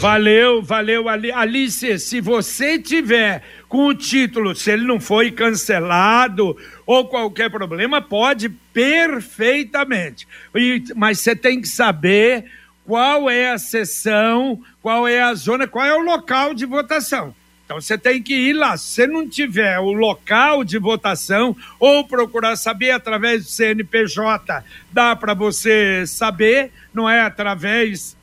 Valeu, 0.00 0.62
valeu, 0.62 1.08
Alice. 1.08 1.98
Se 1.98 2.20
você 2.20 2.78
tiver 2.78 3.42
com 3.68 3.86
o 3.86 3.94
título, 3.94 4.54
se 4.54 4.70
ele 4.70 4.86
não 4.86 5.00
foi 5.00 5.30
cancelado 5.30 6.56
ou 6.86 7.06
qualquer 7.08 7.50
problema, 7.50 8.00
pode 8.00 8.48
perfeitamente. 8.48 10.28
E, 10.54 10.82
mas 10.94 11.20
você 11.20 11.34
tem 11.34 11.60
que 11.60 11.68
saber 11.68 12.44
qual 12.84 13.28
é 13.28 13.50
a 13.50 13.58
sessão, 13.58 14.60
qual 14.80 15.08
é 15.08 15.20
a 15.20 15.34
zona, 15.34 15.66
qual 15.66 15.84
é 15.84 15.94
o 15.94 16.02
local 16.02 16.54
de 16.54 16.64
votação. 16.64 17.34
Então 17.64 17.80
você 17.80 17.96
tem 17.96 18.22
que 18.22 18.34
ir 18.34 18.52
lá. 18.52 18.76
Se 18.76 19.06
não 19.06 19.28
tiver 19.28 19.78
o 19.78 19.92
local 19.92 20.62
de 20.62 20.78
votação 20.78 21.56
ou 21.80 22.06
procurar 22.06 22.54
saber 22.56 22.90
através 22.90 23.44
do 23.44 23.50
CNPJ, 23.50 24.62
dá 24.90 25.16
para 25.16 25.34
você 25.34 26.04
saber, 26.06 26.70
não 26.92 27.08
é 27.08 27.20
através 27.20 28.16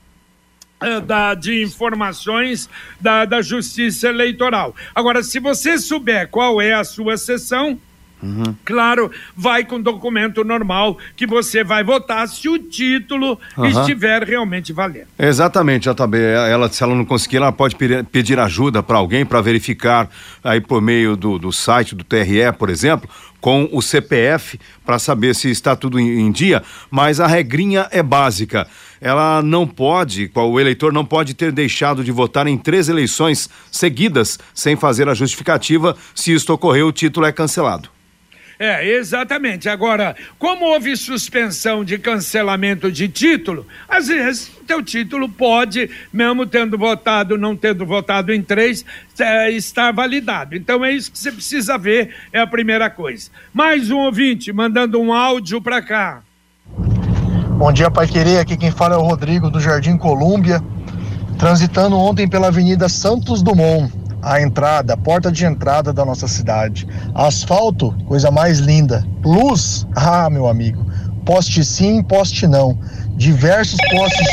da, 1.05 1.33
de 1.33 1.63
informações 1.63 2.69
da, 2.99 3.25
da 3.25 3.41
Justiça 3.41 4.07
Eleitoral. 4.07 4.75
Agora, 4.95 5.21
se 5.23 5.39
você 5.39 5.77
souber 5.77 6.29
qual 6.29 6.61
é 6.61 6.73
a 6.73 6.83
sua 6.83 7.17
sessão, 7.17 7.79
Uhum. 8.21 8.53
Claro, 8.65 9.09
vai 9.35 9.63
com 9.63 9.81
documento 9.81 10.43
normal 10.43 10.97
que 11.15 11.25
você 11.25 11.63
vai 11.63 11.83
votar 11.83 12.27
se 12.27 12.49
o 12.49 12.59
título 12.59 13.39
uhum. 13.57 13.65
estiver 13.65 14.23
realmente 14.23 14.73
valendo. 14.73 15.07
Exatamente, 15.17 15.89
JB. 15.89 16.17
Ela, 16.17 16.69
se 16.69 16.83
ela 16.83 16.93
não 16.93 17.05
conseguir, 17.05 17.37
ela 17.37 17.51
pode 17.51 17.77
pedir 18.11 18.39
ajuda 18.39 18.83
para 18.83 18.97
alguém 18.97 19.25
para 19.25 19.39
verificar 19.41 20.09
aí 20.43 20.59
por 20.59 20.81
meio 20.81 21.15
do, 21.15 21.39
do 21.39 21.51
site 21.51 21.95
do 21.95 22.03
TRE, 22.03 22.51
por 22.57 22.69
exemplo, 22.69 23.09
com 23.39 23.69
o 23.71 23.81
CPF 23.81 24.59
para 24.85 24.99
saber 24.99 25.33
se 25.33 25.49
está 25.49 25.75
tudo 25.75 25.99
em, 25.99 26.19
em 26.19 26.31
dia, 26.31 26.61
mas 26.91 27.21
a 27.21 27.27
regrinha 27.27 27.87
é 27.91 28.03
básica 28.03 28.67
ela 29.01 29.41
não 29.41 29.67
pode, 29.67 30.31
o 30.33 30.59
eleitor 30.59 30.91
não 30.91 31.05
pode 31.05 31.33
ter 31.33 31.51
deixado 31.51 32.03
de 32.03 32.11
votar 32.11 32.47
em 32.47 32.57
três 32.57 32.89
eleições 32.89 33.49
seguidas 33.71 34.39
sem 34.53 34.75
fazer 34.75 35.07
a 35.07 35.13
justificativa. 35.13 35.95
Se 36.13 36.33
isto 36.33 36.53
ocorrer, 36.53 36.85
o 36.85 36.91
título 36.91 37.25
é 37.25 37.31
cancelado. 37.31 37.89
É, 38.59 38.85
exatamente. 38.85 39.69
Agora, 39.69 40.17
como 40.37 40.65
houve 40.65 40.97
suspensão 40.97 41.81
de 41.81 41.97
cancelamento 41.97 42.91
de 42.91 43.07
título, 43.07 43.65
às 43.87 44.09
vezes 44.09 44.49
o 44.49 44.65
teu 44.65 44.83
título 44.83 45.29
pode, 45.29 45.89
mesmo 46.11 46.45
tendo 46.45 46.77
votado, 46.77 47.37
não 47.37 47.55
tendo 47.55 47.85
votado 47.85 48.33
em 48.33 48.41
três, 48.41 48.83
é, 49.17 49.49
estar 49.49 49.93
validado. 49.93 50.57
Então 50.57 50.83
é 50.83 50.91
isso 50.91 51.09
que 51.09 51.17
você 51.17 51.31
precisa 51.31 51.77
ver, 51.77 52.13
é 52.33 52.41
a 52.41 52.47
primeira 52.47 52.89
coisa. 52.89 53.31
Mais 53.53 53.89
um 53.89 53.99
ouvinte 53.99 54.51
mandando 54.51 54.99
um 54.99 55.13
áudio 55.13 55.61
para 55.61 55.81
cá. 55.81 56.21
Bom 57.59 57.73
dia, 57.73 57.91
Pai 57.91 58.07
Querer. 58.07 58.39
Aqui 58.39 58.55
quem 58.55 58.71
fala 58.71 58.95
é 58.95 58.97
o 58.97 59.01
Rodrigo 59.01 59.49
do 59.49 59.59
Jardim 59.59 59.97
Colúmbia. 59.97 60.63
Transitando 61.37 61.99
ontem 61.99 62.25
pela 62.25 62.47
Avenida 62.47 62.87
Santos 62.87 63.41
Dumont, 63.41 63.91
a 64.21 64.41
entrada, 64.41 64.93
a 64.93 64.97
porta 64.97 65.29
de 65.29 65.45
entrada 65.45 65.91
da 65.91 66.05
nossa 66.05 66.25
cidade. 66.25 66.87
Asfalto, 67.13 67.93
coisa 68.07 68.31
mais 68.31 68.59
linda. 68.59 69.05
Luz, 69.25 69.85
ah, 69.93 70.29
meu 70.29 70.47
amigo. 70.47 70.85
Poste 71.25 71.65
sim, 71.65 72.01
poste 72.01 72.47
não. 72.47 72.79
Diversos 73.17 73.77
postes, 73.91 74.27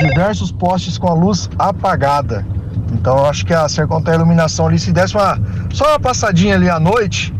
diversos 0.00 0.52
postes 0.52 0.98
com 0.98 1.08
a 1.08 1.14
luz 1.14 1.48
apagada. 1.58 2.46
Então 2.92 3.16
eu 3.16 3.24
acho 3.24 3.46
que 3.46 3.54
a 3.54 3.66
Sercontel 3.66 4.16
Iluminação 4.16 4.66
ali, 4.66 4.78
se 4.78 4.92
desse 4.92 5.16
uma, 5.16 5.40
só 5.72 5.88
uma 5.88 5.98
passadinha 5.98 6.56
ali 6.56 6.68
à 6.68 6.78
noite, 6.78 7.32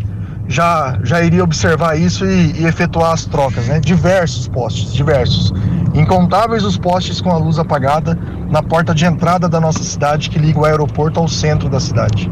já, 0.48 0.98
já 1.02 1.22
iria 1.22 1.42
observar 1.42 1.98
isso 1.98 2.24
e, 2.26 2.60
e, 2.60 2.66
efetuar 2.66 3.12
as 3.12 3.24
trocas, 3.24 3.66
né? 3.66 3.80
Diversos 3.80 4.48
postes, 4.48 4.92
diversos. 4.92 5.52
Incontáveis 5.94 6.64
os 6.64 6.76
postes 6.76 7.20
com 7.20 7.30
a 7.30 7.36
luz 7.36 7.58
apagada 7.58 8.18
na 8.50 8.62
porta 8.62 8.94
de 8.94 9.04
entrada 9.04 9.48
da 9.48 9.60
nossa 9.60 9.82
cidade 9.82 10.30
que 10.30 10.38
liga 10.38 10.60
o 10.60 10.64
aeroporto 10.64 11.20
ao 11.20 11.28
centro 11.28 11.68
da 11.68 11.80
cidade. 11.80 12.30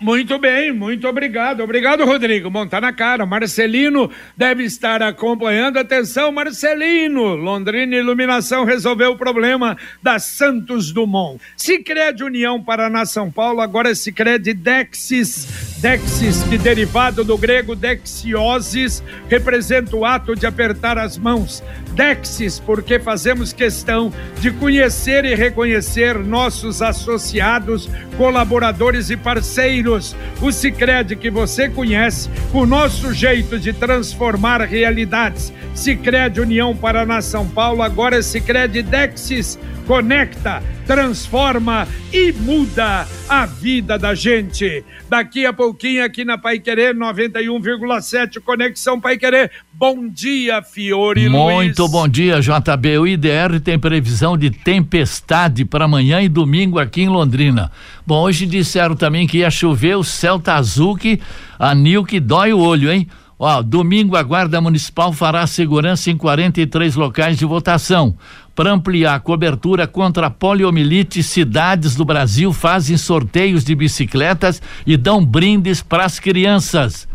Muito 0.00 0.38
bem, 0.38 0.72
muito 0.72 1.06
obrigado. 1.06 1.62
Obrigado, 1.62 2.06
Rodrigo. 2.06 2.48
Bom, 2.48 2.66
tá 2.66 2.80
na 2.80 2.90
cara. 2.90 3.26
Marcelino 3.26 4.10
deve 4.34 4.64
estar 4.64 5.02
acompanhando. 5.02 5.76
Atenção, 5.76 6.32
Marcelino. 6.32 7.34
Londrina 7.34 7.96
Iluminação 7.96 8.64
resolveu 8.64 9.12
o 9.12 9.18
problema 9.18 9.76
da 10.02 10.18
Santos 10.18 10.90
Dumont. 10.90 11.38
Sicredi 11.54 12.24
União 12.24 12.62
Paraná 12.62 13.04
São 13.04 13.30
Paulo, 13.30 13.60
agora 13.60 13.90
é 13.90 13.94
Sicredi 13.94 14.54
Dexis. 14.54 15.76
Dexis, 15.80 16.44
que 16.44 16.56
derivado 16.56 17.22
do 17.22 17.36
grego 17.36 17.76
dexiosis, 17.76 19.02
representa 19.28 19.94
o 19.96 20.06
ato 20.06 20.34
de 20.34 20.46
apertar 20.46 20.96
as 20.96 21.18
mãos. 21.18 21.62
Dexis, 21.92 22.58
porque 22.58 22.98
fazemos 22.98 23.52
questão 23.52 24.12
de 24.40 24.50
conhecer 24.50 25.24
e 25.24 25.34
reconhecer 25.34 26.18
nossos 26.18 26.82
associados, 26.82 27.88
colaboradores 28.16 29.10
e 29.10 29.16
parceiros 29.16 30.14
o 30.40 30.50
Sicredi 30.50 31.16
que 31.16 31.30
você 31.30 31.68
conhece, 31.68 32.30
o 32.52 32.64
nosso 32.66 33.12
jeito 33.12 33.58
de 33.58 33.72
transformar 33.72 34.60
realidades. 34.62 35.52
Sicredi 35.74 36.40
União 36.40 36.76
Paraná 36.76 37.20
São 37.20 37.48
Paulo, 37.48 37.82
agora 37.82 38.18
é 38.18 38.22
Sicredi 38.22 38.82
Dexis 38.82 39.58
conecta, 39.90 40.62
transforma 40.86 41.88
e 42.12 42.30
muda 42.30 43.08
a 43.28 43.44
vida 43.44 43.98
da 43.98 44.14
gente. 44.14 44.84
Daqui 45.08 45.44
a 45.44 45.52
pouquinho 45.52 46.04
aqui 46.04 46.24
na 46.24 46.38
Pai 46.38 46.60
Querer 46.60 46.94
91,7 46.94 48.40
Conexão 48.40 49.00
Pai 49.00 49.18
Querer. 49.18 49.50
Bom 49.72 50.06
dia, 50.06 50.62
Fiore 50.62 51.28
Muito 51.28 51.79
Luiz. 51.79 51.79
Bom 51.88 52.06
dia, 52.06 52.40
JB. 52.40 52.98
O 52.98 53.06
IDR 53.06 53.60
tem 53.62 53.78
previsão 53.78 54.36
de 54.36 54.50
tempestade 54.50 55.64
para 55.64 55.84
amanhã 55.84 56.20
e 56.20 56.28
domingo 56.28 56.78
aqui 56.78 57.02
em 57.02 57.08
Londrina. 57.08 57.70
Bom, 58.06 58.22
hoje 58.22 58.44
disseram 58.44 58.94
também 58.94 59.26
que 59.26 59.38
ia 59.38 59.50
chover, 59.50 59.96
o 59.96 60.04
céu 60.04 60.38
tá 60.38 60.56
azul 60.56 60.96
que 60.96 61.20
anil 61.58 62.04
que 62.04 62.20
dói 62.20 62.52
o 62.52 62.58
olho, 62.58 62.92
hein? 62.92 63.06
Ó, 63.38 63.62
domingo 63.62 64.16
a 64.16 64.22
Guarda 64.22 64.60
Municipal 64.60 65.12
fará 65.12 65.46
segurança 65.46 66.10
em 66.10 66.16
43 66.16 66.96
locais 66.96 67.38
de 67.38 67.46
votação. 67.46 68.14
Para 68.54 68.72
ampliar 68.72 69.14
a 69.14 69.20
cobertura 69.20 69.86
contra 69.86 70.26
a 70.26 70.30
poliomielite, 70.30 71.22
cidades 71.22 71.94
do 71.94 72.04
Brasil 72.04 72.52
fazem 72.52 72.98
sorteios 72.98 73.64
de 73.64 73.74
bicicletas 73.74 74.60
e 74.86 74.96
dão 74.96 75.24
brindes 75.24 75.80
para 75.80 76.04
as 76.04 76.18
crianças. 76.18 77.08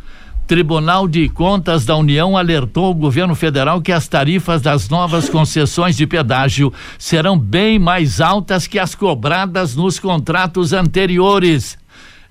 Tribunal 0.48 1.08
de 1.08 1.28
Contas 1.28 1.86
da 1.86 1.96
União 1.96 2.38
alertou 2.38 2.92
o 2.92 2.94
governo 2.94 3.34
federal 3.34 3.82
que 3.82 3.92
as 3.92 4.08
tarifas 4.08 4.62
das 4.62 4.90
novas 4.90 5.28
concessões 5.28 5.98
de 5.98 6.06
pedágio 6.06 6.72
serão 7.00 7.38
bem 7.38 7.80
mais 7.80 8.22
altas 8.22 8.68
que 8.68 8.78
as 8.78 8.94
cobradas 8.94 9.76
nos 9.76 9.98
contratos 9.98 10.72
anteriores. 10.72 11.80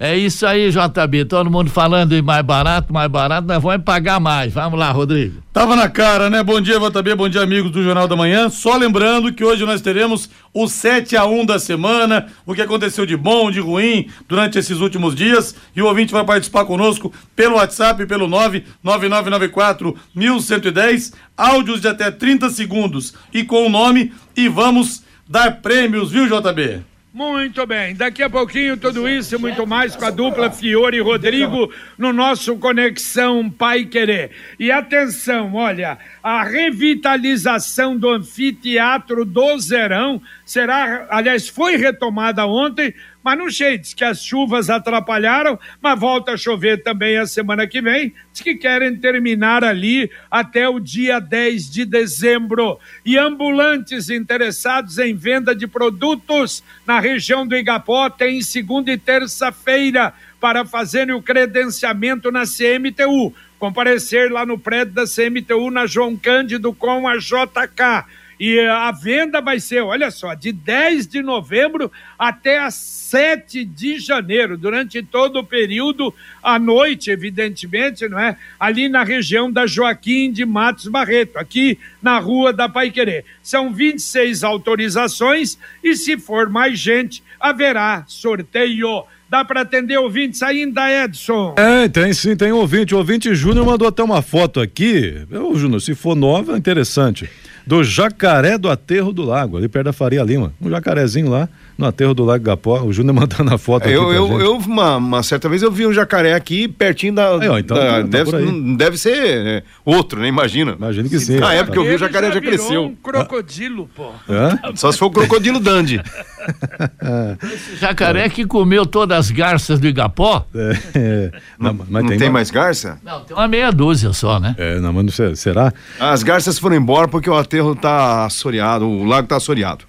É 0.05 0.15
isso 0.15 0.47
aí, 0.47 0.71
JB. 0.71 1.25
Todo 1.25 1.51
mundo 1.51 1.71
falando 1.71 2.13
em 2.13 2.21
mais 2.21 2.45
barato, 2.45 2.93
mais 2.93 3.11
barato, 3.11 3.49
nós 3.49 3.63
vamos 3.63 3.83
pagar 3.85 4.21
mais. 4.21 4.53
Vamos 4.53 4.79
lá, 4.79 4.91
Rodrigo. 4.91 5.43
Tava 5.51 5.75
na 5.75 5.89
cara, 5.89 6.29
né? 6.29 6.43
Bom 6.43 6.61
dia, 6.61 6.79
JB. 6.79 7.15
Bom 7.15 7.27
dia, 7.27 7.41
amigos 7.41 7.71
do 7.71 7.83
Jornal 7.83 8.07
da 8.07 8.15
Manhã. 8.15 8.51
Só 8.51 8.77
lembrando 8.77 9.33
que 9.33 9.43
hoje 9.43 9.65
nós 9.65 9.81
teremos 9.81 10.29
o 10.53 10.69
7 10.69 11.17
a 11.17 11.25
1 11.25 11.47
da 11.47 11.59
semana, 11.59 12.27
o 12.45 12.55
que 12.55 12.61
aconteceu 12.61 13.07
de 13.07 13.17
bom, 13.17 13.51
de 13.51 13.61
ruim 13.61 14.11
durante 14.29 14.59
esses 14.59 14.79
últimos 14.81 15.15
dias. 15.15 15.57
E 15.75 15.81
o 15.81 15.87
ouvinte 15.87 16.13
vai 16.13 16.23
participar 16.23 16.67
conosco 16.67 17.11
pelo 17.35 17.57
WhatsApp, 17.57 18.05
pelo 18.05 18.29
99994 18.29 19.97
1110, 20.15 21.15
áudios 21.35 21.81
de 21.81 21.89
até 21.89 22.11
30 22.11 22.51
segundos 22.51 23.15
e 23.33 23.43
com 23.43 23.65
o 23.65 23.71
nome. 23.71 24.13
E 24.37 24.51
vamos 24.51 25.03
dar 25.27 25.63
prêmios, 25.63 26.11
viu, 26.11 26.27
JB? 26.27 26.94
Muito 27.15 27.65
bem, 27.65 27.95
daqui 27.95 28.25
a 28.25 28.29
pouquinho 28.29 28.77
tudo 28.77 29.09
isso 29.09 29.37
e 29.37 29.39
muito 29.39 29.65
mais 29.65 29.95
com 29.95 30.05
a 30.05 30.11
dupla 30.11 30.51
Fiore 30.51 30.97
e 30.97 31.01
Rodrigo 31.01 31.73
no 31.97 32.13
nosso 32.13 32.57
Conexão 32.57 33.49
Pai 33.49 33.85
Querer. 33.85 34.33
E 34.59 34.73
atenção, 34.73 35.55
olha, 35.55 35.97
a 36.21 36.43
revitalização 36.43 37.97
do 37.97 38.11
anfiteatro 38.11 39.25
do 39.25 39.57
Zerão 39.61 40.21
será, 40.45 41.07
aliás, 41.09 41.49
foi 41.49 41.77
retomada 41.77 42.45
ontem, 42.49 42.93
mas 43.25 43.39
não 43.39 43.51
sei, 43.51 43.79
diz 43.79 43.95
que 43.95 44.05
as 44.05 44.23
chuvas 44.23 44.69
atrapalharam, 44.69 45.59
mas 45.81 45.99
volta 45.99 46.33
a 46.33 46.37
chover 46.37 46.83
também 46.83 47.17
a 47.17 47.27
semana 47.27 47.67
que 47.67 47.81
vem. 47.81 48.13
Diz 48.31 48.43
que 48.43 48.55
querem 48.55 48.95
terminar 48.97 49.65
ali 49.65 50.11
até 50.31 50.69
o 50.69 50.79
dia 50.79 51.19
10 51.19 51.71
de 51.71 51.87
dezembro. 51.87 52.79
E 53.03 53.17
ambulantes 53.17 54.11
interessados 54.11 54.99
em 54.99 55.15
venda 55.15 55.55
de 55.55 55.67
produtos 55.67 56.63
na 56.87 57.01
região 57.01 57.47
do 57.47 57.57
Igapó 57.57 58.11
têm 58.11 58.43
segunda 58.43 58.93
e 58.93 58.99
terça-feira 58.99 60.13
para 60.39 60.67
fazerem 60.67 61.15
o 61.15 61.23
credenciamento 61.23 62.31
na 62.31 62.43
CMTU. 62.43 63.33
Comparecer 63.59 64.31
lá 64.31 64.45
no 64.45 64.59
prédio 64.59 64.93
da 64.93 65.05
CMTU 65.05 65.71
na 65.71 65.87
João 65.87 66.15
Cândido 66.15 66.75
com 66.75 67.09
a 67.09 67.17
JK. 67.17 68.05
E 68.39 68.59
a 68.61 68.91
venda 68.91 69.41
vai 69.41 69.61
ser, 69.61 69.81
olha 69.83 70.11
só, 70.11 70.35
de 70.35 70.53
10 70.53 71.07
de 71.07 71.23
novembro 71.23 71.91
até 72.19 72.59
a 72.59 72.71
7 72.71 73.65
de 73.65 73.99
janeiro, 73.99 74.59
durante 74.59 75.01
todo 75.03 75.39
o 75.39 75.45
período, 75.45 76.13
à 76.43 76.59
noite, 76.59 77.11
evidentemente, 77.11 78.09
não 78.09 78.19
é? 78.19 78.37
Ali 78.59 78.89
na 78.89 79.05
região 79.05 79.51
da 79.51 79.67
Joaquim 79.67 80.33
de 80.33 80.45
Matos 80.45 80.89
Barreto, 80.89 81.39
aqui 81.39 81.79
na 82.03 82.19
Rua 82.19 82.53
da 82.53 82.69
Paiquerê. 82.69 83.25
São 83.43 83.73
26 83.73 84.43
autorizações 84.43 85.57
e, 85.83 85.95
se 85.95 86.19
for 86.19 86.51
mais 86.51 86.79
gente, 86.79 87.23
haverá 87.39 88.05
sorteio. 88.09 89.05
Dá 89.29 89.45
para 89.45 89.63
atender 89.63 89.97
ouvintes 89.97 90.43
ainda, 90.43 91.05
Edson? 91.05 91.55
É, 91.57 91.89
tem 91.89 92.13
sim, 92.13 92.37
tem 92.37 92.53
ouvinte. 92.53 92.95
O 92.95 92.99
ouvinte 92.99 93.35
Júnior 93.35 93.65
mandou 93.65 93.89
até 93.89 94.03
uma 94.03 94.23
foto 94.23 94.61
aqui. 94.61 95.27
Ô, 95.31 95.55
Júnior, 95.57 95.81
se 95.81 95.95
for 95.95 96.15
nova, 96.15 96.55
é 96.55 96.59
interessante 96.59 97.29
do 97.67 97.83
Jacaré 97.83 98.59
do 98.59 98.71
Aterro 98.71 99.13
do 99.13 99.23
Lago, 99.23 99.57
ali 99.57 99.69
perto 99.69 99.87
da 99.87 99.93
Faria 99.93 100.23
Lima. 100.23 100.53
Um 100.61 100.69
jacarezinho 100.69 101.29
lá 101.29 101.49
no 101.77 101.87
Aterro 101.87 102.15
do 102.15 102.25
Lago 102.25 102.45
Gapó. 102.45 102.83
O 102.83 102.93
Júnior 102.93 103.15
mandando 103.17 103.55
a 103.55 103.59
foto 103.59 103.89
eu, 103.89 104.09
aqui. 104.09 104.17
Eu, 104.17 104.41
eu, 104.41 104.57
uma, 104.57 104.97
uma, 104.97 105.23
certa 105.23 105.49
vez 105.49 105.63
eu 105.63 105.71
vi 105.71 105.87
um 105.87 105.93
jacaré 105.93 106.35
aqui 106.35 106.69
pertinho 106.69 107.15
da. 107.15 107.39
Aí, 107.39 107.49
ó, 107.49 107.59
então, 107.59 107.77
da, 107.77 107.85
tá 107.85 108.03
deve, 108.03 108.77
deve 108.77 108.99
ser 108.99 109.45
né, 109.45 109.63
outro, 109.85 110.21
né? 110.21 110.29
Imagina. 110.29 110.75
Imagino 110.79 111.09
que 111.09 111.19
sim. 111.19 111.39
Na 111.39 111.53
época 111.55 111.73
que 111.73 111.79
eu 111.79 111.85
vi 111.85 111.95
o 111.95 111.99
jacaré 111.99 112.29
já, 112.29 112.35
já 112.35 112.41
cresceu. 112.41 112.85
um 112.85 112.95
crocodilo, 112.95 113.89
pô. 113.95 114.11
Hã? 114.29 114.59
Só 114.75 114.93
se 114.93 114.99
for 114.99 115.07
o 115.07 115.11
crocodilo 115.11 115.61
Dandy. 115.61 116.01
Esse 117.53 117.77
jacaré 117.77 118.29
que 118.29 118.47
comeu 118.47 118.85
todas 118.85 119.19
as 119.19 119.31
garças 119.31 119.79
do 119.79 119.87
Igapó? 119.87 120.47
É, 120.55 120.79
é. 120.95 121.31
Não, 121.59 121.73
não, 121.73 121.87
mas 121.89 122.03
não 122.03 122.11
tem, 122.11 122.19
tem 122.19 122.31
mais 122.31 122.51
garça? 122.51 122.99
Não, 123.03 123.21
tem 123.21 123.37
uma 123.37 123.49
meia 123.49 123.71
dúzia 123.71 124.13
só, 124.13 124.39
né? 124.39 124.55
É, 124.59 124.79
não, 124.79 124.93
mas 124.93 125.05
não 125.05 125.35
será? 125.35 125.73
As 125.99 126.23
garças 126.23 126.59
foram 126.59 126.77
embora 126.77 127.09
porque 127.09 127.29
o 127.29 127.37
aterro 127.37 127.75
tá 127.75 128.27
assoreado, 128.27 128.87
o 128.87 129.05
lago 129.05 129.27
tá 129.27 129.37
assoreado. 129.37 129.85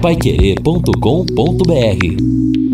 paiquerê.com.br 0.00 2.65